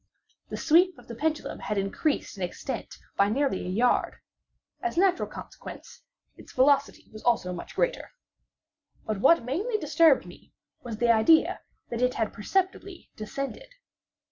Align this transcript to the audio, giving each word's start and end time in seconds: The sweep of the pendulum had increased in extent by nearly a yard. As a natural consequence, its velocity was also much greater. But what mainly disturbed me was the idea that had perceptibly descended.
The 0.49 0.57
sweep 0.57 0.97
of 0.97 1.07
the 1.07 1.13
pendulum 1.13 1.59
had 1.59 1.77
increased 1.77 2.35
in 2.35 2.41
extent 2.41 2.97
by 3.15 3.29
nearly 3.29 3.63
a 3.63 3.69
yard. 3.69 4.15
As 4.81 4.97
a 4.97 4.99
natural 4.99 5.29
consequence, 5.29 6.01
its 6.35 6.53
velocity 6.53 7.07
was 7.13 7.21
also 7.21 7.53
much 7.53 7.75
greater. 7.75 8.09
But 9.05 9.19
what 9.19 9.43
mainly 9.43 9.77
disturbed 9.77 10.25
me 10.25 10.53
was 10.81 10.97
the 10.97 11.13
idea 11.13 11.59
that 11.89 12.01
had 12.15 12.33
perceptibly 12.33 13.11
descended. 13.15 13.75